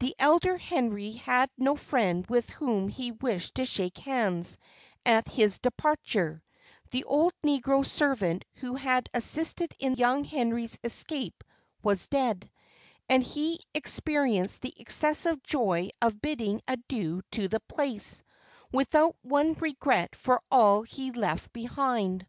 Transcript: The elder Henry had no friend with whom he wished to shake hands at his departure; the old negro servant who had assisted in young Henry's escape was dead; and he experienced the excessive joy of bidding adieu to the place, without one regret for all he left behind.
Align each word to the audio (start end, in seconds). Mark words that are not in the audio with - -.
The 0.00 0.16
elder 0.18 0.56
Henry 0.58 1.12
had 1.12 1.48
no 1.56 1.76
friend 1.76 2.26
with 2.28 2.50
whom 2.50 2.88
he 2.88 3.12
wished 3.12 3.54
to 3.54 3.64
shake 3.64 3.98
hands 3.98 4.58
at 5.06 5.28
his 5.28 5.60
departure; 5.60 6.42
the 6.90 7.04
old 7.04 7.34
negro 7.46 7.86
servant 7.86 8.44
who 8.54 8.74
had 8.74 9.08
assisted 9.14 9.72
in 9.78 9.94
young 9.94 10.24
Henry's 10.24 10.76
escape 10.82 11.44
was 11.84 12.08
dead; 12.08 12.50
and 13.08 13.22
he 13.22 13.60
experienced 13.72 14.62
the 14.62 14.74
excessive 14.76 15.40
joy 15.44 15.90
of 16.02 16.20
bidding 16.20 16.62
adieu 16.66 17.22
to 17.30 17.46
the 17.46 17.60
place, 17.60 18.24
without 18.72 19.14
one 19.22 19.52
regret 19.52 20.16
for 20.16 20.42
all 20.50 20.82
he 20.82 21.12
left 21.12 21.52
behind. 21.52 22.26